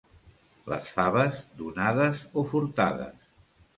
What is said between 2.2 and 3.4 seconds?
o furtades.